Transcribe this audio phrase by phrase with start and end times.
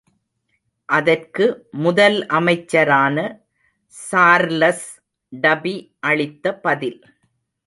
[0.89, 1.45] அதற்கு
[1.85, 3.17] முதல் அமைச்சரான
[3.95, 4.89] சார்லஸ்
[5.33, 5.75] டபி
[5.99, 6.99] அளித்த பதில்.